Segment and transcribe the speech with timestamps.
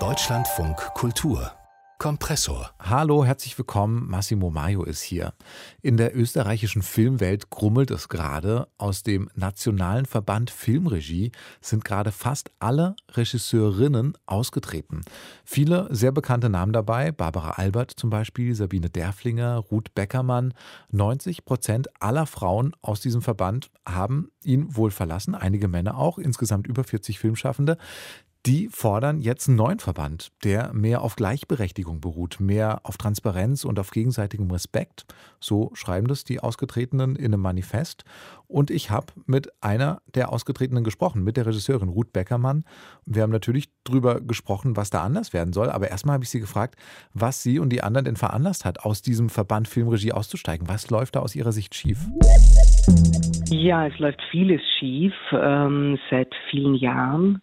[0.00, 1.52] Deutschlandfunk Kultur
[2.04, 2.70] Kompressor.
[2.78, 4.10] Hallo, herzlich willkommen.
[4.10, 5.32] Massimo Maio ist hier.
[5.80, 8.68] In der österreichischen Filmwelt grummelt es gerade.
[8.76, 11.32] Aus dem Nationalen Verband Filmregie
[11.62, 15.00] sind gerade fast alle Regisseurinnen ausgetreten.
[15.46, 20.52] Viele sehr bekannte Namen dabei, Barbara Albert zum Beispiel, Sabine Derflinger, Ruth Beckermann.
[20.90, 26.66] 90 Prozent aller Frauen aus diesem Verband haben ihn wohl verlassen, einige Männer auch, insgesamt
[26.66, 27.78] über 40 Filmschaffende
[28.46, 33.78] die fordern jetzt einen neuen Verband, der mehr auf Gleichberechtigung beruht, mehr auf Transparenz und
[33.78, 35.06] auf gegenseitigem Respekt.
[35.40, 38.04] So schreiben das die Ausgetretenen in einem Manifest.
[38.46, 42.64] Und ich habe mit einer der Ausgetretenen gesprochen, mit der Regisseurin Ruth Beckermann.
[43.06, 45.70] Wir haben natürlich darüber gesprochen, was da anders werden soll.
[45.70, 46.76] Aber erstmal habe ich sie gefragt,
[47.14, 50.68] was sie und die anderen denn veranlasst hat, aus diesem Verband Filmregie auszusteigen.
[50.68, 51.98] Was läuft da aus ihrer Sicht schief?
[53.48, 57.40] Ja, es läuft vieles schief ähm, seit vielen Jahren.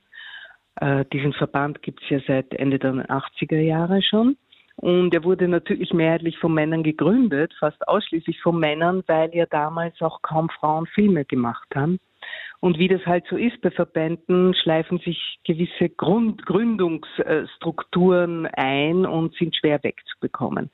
[0.79, 4.37] Äh, diesen Verband gibt es ja seit Ende der 80er Jahre schon.
[4.77, 10.01] Und er wurde natürlich mehrheitlich von Männern gegründet, fast ausschließlich von Männern, weil ja damals
[10.01, 11.99] auch kaum Frauen Filme gemacht haben.
[12.61, 19.35] Und wie das halt so ist bei Verbänden, schleifen sich gewisse Grund Gründungsstrukturen ein und
[19.35, 20.69] sind schwer wegzubekommen.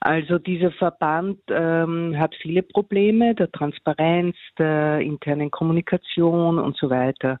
[0.00, 7.40] Also dieser Verband ähm, hat viele Probleme, der Transparenz, der internen Kommunikation und so weiter.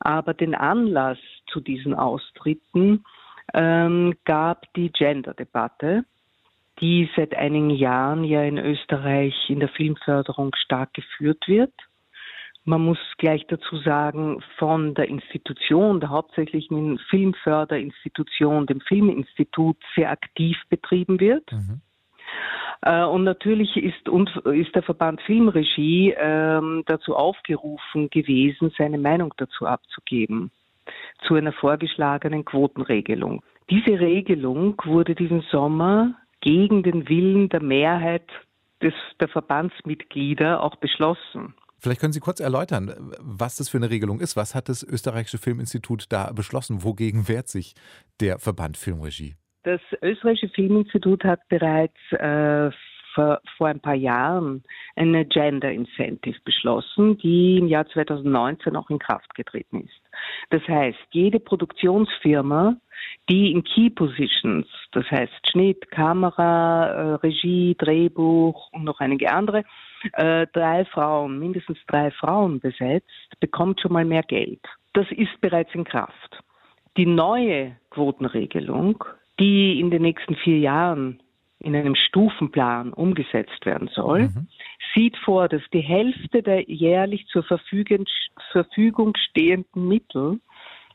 [0.00, 3.04] Aber den Anlass zu diesen Austritten
[3.52, 6.04] ähm, gab die Gender-Debatte,
[6.80, 11.72] die seit einigen Jahren ja in Österreich in der Filmförderung stark geführt wird.
[12.64, 20.56] Man muss gleich dazu sagen, von der Institution, der hauptsächlichen Filmförderinstitution, dem Filminstitut, sehr aktiv
[20.70, 21.52] betrieben wird.
[21.52, 21.82] Mhm.
[22.82, 24.08] Äh, und natürlich ist,
[24.44, 30.50] ist der Verband Filmregie ähm, dazu aufgerufen gewesen, seine Meinung dazu abzugeben,
[31.26, 33.42] zu einer vorgeschlagenen Quotenregelung.
[33.70, 38.28] Diese Regelung wurde diesen Sommer gegen den Willen der Mehrheit
[38.82, 41.54] des, der Verbandsmitglieder auch beschlossen.
[41.78, 44.36] Vielleicht können Sie kurz erläutern, was das für eine Regelung ist.
[44.36, 46.82] Was hat das österreichische Filminstitut da beschlossen?
[46.82, 47.74] Wogegen wehrt sich
[48.20, 49.34] der Verband Filmregie?
[49.64, 52.70] Das österreichische Filminstitut hat bereits äh,
[53.14, 54.62] vor, vor ein paar Jahren
[54.94, 60.02] eine Gender Incentive beschlossen, die im Jahr 2019 auch in Kraft getreten ist.
[60.50, 62.76] Das heißt, jede Produktionsfirma,
[63.30, 69.64] die in Key Positions, das heißt Schnitt, Kamera, äh, Regie, Drehbuch und noch einige andere,
[70.12, 74.60] äh, drei Frauen, mindestens drei Frauen besetzt, bekommt schon mal mehr Geld.
[74.92, 76.42] Das ist bereits in Kraft.
[76.98, 79.02] Die neue Quotenregelung
[79.40, 81.20] die in den nächsten vier Jahren
[81.58, 84.48] in einem Stufenplan umgesetzt werden soll, mhm.
[84.94, 88.06] sieht vor, dass die Hälfte der jährlich zur Verfügung,
[89.16, 90.40] stehenden Mittel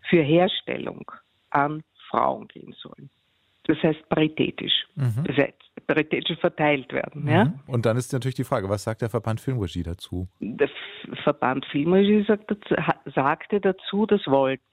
[0.10, 1.12] für Herstellung
[1.50, 3.10] an Frauen gehen sollen.
[3.64, 5.24] Das heißt paritätisch mhm.
[5.24, 7.24] besetzt, paritätisch verteilt werden.
[7.24, 7.30] Mhm.
[7.30, 7.54] Ja?
[7.68, 10.28] Und dann ist natürlich die Frage, was sagt der Verband Filmregie dazu?
[10.40, 10.70] Der
[11.24, 12.52] Verband Filmregie sagt,
[13.14, 14.64] sagte dazu, das wollte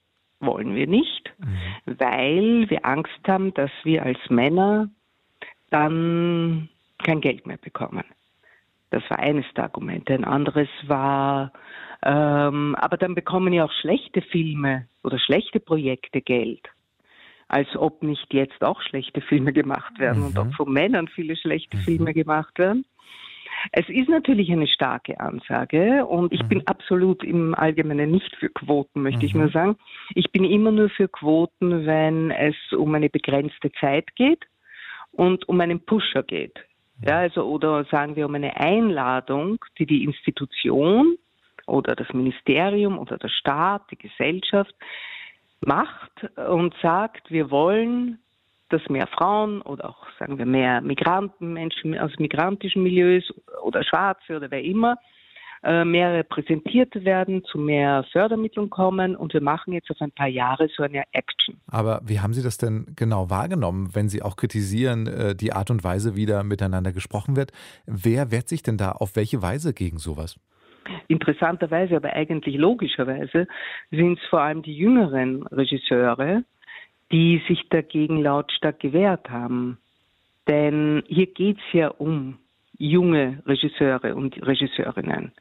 [0.40, 1.98] wollen wir nicht, mhm.
[1.98, 4.90] weil wir Angst haben, dass wir als Männer
[5.70, 6.68] dann
[7.02, 8.04] kein Geld mehr bekommen.
[8.90, 10.14] Das war eines der Argumente.
[10.14, 11.52] Ein anderes war,
[12.02, 16.62] ähm, aber dann bekommen ja auch schlechte Filme oder schlechte Projekte Geld.
[17.48, 20.26] Als ob nicht jetzt auch schlechte Filme gemacht werden mhm.
[20.26, 21.80] und auch von Männern viele schlechte mhm.
[21.80, 22.84] Filme gemacht werden.
[23.72, 26.48] Es ist natürlich eine starke Ansage und ich mhm.
[26.48, 29.26] bin absolut im Allgemeinen nicht für Quoten, möchte mhm.
[29.26, 29.76] ich nur sagen.
[30.14, 34.44] Ich bin immer nur für Quoten, wenn es um eine begrenzte Zeit geht
[35.12, 36.58] und um einen Pusher geht.
[37.04, 41.18] Ja, also, oder sagen wir um eine Einladung, die die Institution
[41.66, 44.74] oder das Ministerium oder der Staat, die Gesellschaft
[45.60, 46.12] macht
[46.48, 48.18] und sagt, wir wollen
[48.68, 53.24] dass mehr Frauen oder auch, sagen wir, mehr Migranten, Menschen aus migrantischen Milieus
[53.62, 54.96] oder Schwarze oder wer immer,
[55.62, 60.28] äh, mehr repräsentiert werden, zu mehr Fördermitteln kommen und wir machen jetzt auf ein paar
[60.28, 61.60] Jahre so eine Action.
[61.66, 65.70] Aber wie haben Sie das denn genau wahrgenommen, wenn Sie auch kritisieren, äh, die Art
[65.70, 67.52] und Weise, wie da miteinander gesprochen wird?
[67.86, 70.38] Wer wehrt sich denn da auf welche Weise gegen sowas?
[71.08, 73.48] Interessanterweise, aber eigentlich logischerweise,
[73.90, 76.44] sind es vor allem die jüngeren Regisseure,
[77.12, 79.78] die sich dagegen lautstark gewehrt haben.
[80.48, 82.38] Denn hier geht es ja um
[82.78, 85.32] junge Regisseure und Regisseurinnen.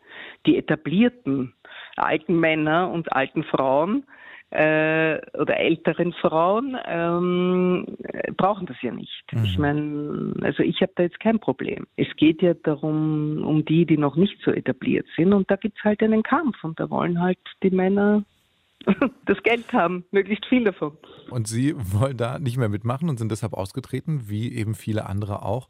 [0.45, 1.53] Die etablierten
[1.95, 4.03] alten Männer und alten Frauen
[4.51, 7.97] äh, oder älteren Frauen ähm,
[8.37, 9.23] brauchen das ja nicht.
[9.31, 9.43] Mhm.
[9.43, 11.87] Ich meine, also ich habe da jetzt kein Problem.
[11.97, 15.77] Es geht ja darum, um die, die noch nicht so etabliert sind und da gibt
[15.77, 18.23] es halt einen Kampf und da wollen halt die Männer
[19.25, 20.97] das Geld haben, möglichst viel davon.
[21.29, 25.43] Und Sie wollen da nicht mehr mitmachen und sind deshalb ausgetreten, wie eben viele andere
[25.43, 25.67] auch.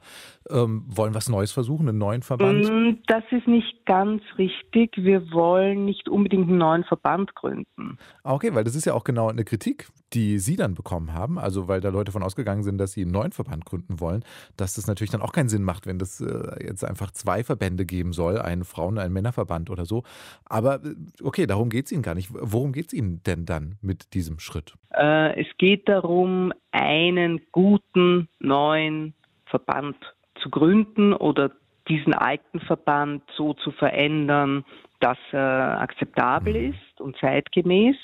[0.49, 2.69] Ähm, wollen was Neues versuchen, einen neuen Verband?
[2.69, 4.91] Mm, das ist nicht ganz richtig.
[4.97, 7.97] Wir wollen nicht unbedingt einen neuen Verband gründen.
[8.23, 11.37] Ah, okay, weil das ist ja auch genau eine Kritik, die Sie dann bekommen haben.
[11.37, 14.23] Also, weil da Leute von ausgegangen sind, dass Sie einen neuen Verband gründen wollen,
[14.57, 17.85] dass das natürlich dann auch keinen Sinn macht, wenn das äh, jetzt einfach zwei Verbände
[17.85, 20.03] geben soll, einen Frauen- und einen Männerverband oder so.
[20.45, 22.29] Aber äh, okay, darum geht es Ihnen gar nicht.
[22.31, 24.73] Worum geht es Ihnen denn dann mit diesem Schritt?
[24.93, 29.13] Äh, es geht darum, einen guten neuen
[29.45, 29.97] Verband
[30.41, 31.51] zu gründen oder
[31.87, 34.65] diesen alten Verband so zu verändern,
[34.99, 36.69] dass er akzeptabel mhm.
[36.71, 37.95] ist und zeitgemäß.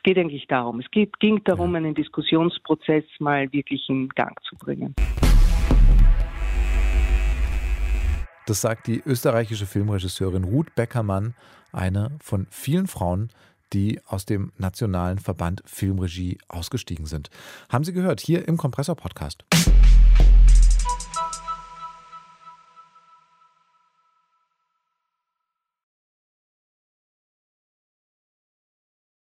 [0.00, 0.80] Es geht eigentlich darum.
[0.80, 4.94] Es geht, ging darum, einen Diskussionsprozess mal wirklich in Gang zu bringen.
[8.46, 11.34] Das sagt die österreichische Filmregisseurin Ruth Beckermann,
[11.70, 13.28] eine von vielen Frauen,
[13.74, 17.28] die aus dem Nationalen Verband Filmregie ausgestiegen sind.
[17.68, 19.44] Haben Sie gehört, hier im Kompressor-Podcast.